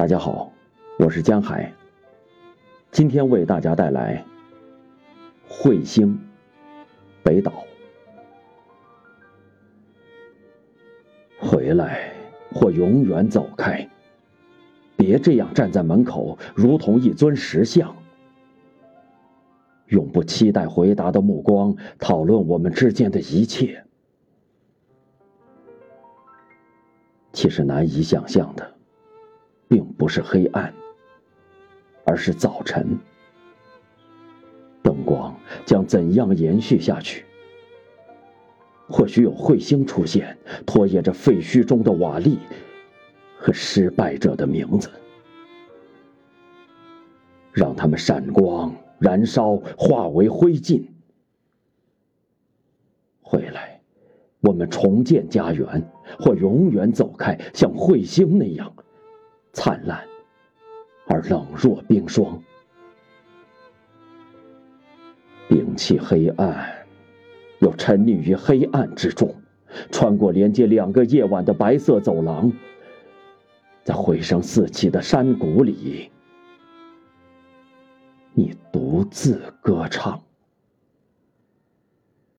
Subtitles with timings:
[0.00, 0.50] 大家好，
[0.98, 1.70] 我是江海。
[2.90, 4.24] 今天为大家带来
[5.52, 6.18] 《彗星
[7.22, 7.52] 北岛》。
[11.46, 12.14] 回来
[12.50, 13.86] 或永远走开，
[14.96, 17.94] 别这样站在门口，如同一尊石像，
[19.88, 23.84] 永不期待回答的目光讨论我们之间的一切。
[27.34, 28.74] 其实难以想象的，
[29.70, 30.74] 并不是黑暗，
[32.04, 32.98] 而是早晨。
[34.82, 35.32] 灯光
[35.64, 37.24] 将怎样延续下去？
[38.88, 42.36] 或许有彗星出现，拖曳着废墟中的瓦砾
[43.38, 44.90] 和失败者的名字，
[47.52, 50.82] 让他们闪光、燃烧、化为灰烬。
[53.22, 53.80] 回来，
[54.40, 58.74] 我们重建家园，或永远走开，像彗星那样
[59.52, 60.06] 灿烂
[61.06, 62.42] 而冷若冰霜，
[65.48, 66.76] 摒弃黑暗。
[67.60, 69.34] 又沉溺于黑暗之中，
[69.90, 72.50] 穿过连接两个夜晚的白色走廊，
[73.84, 76.10] 在回声四起的山谷里，
[78.32, 80.18] 你独自歌唱。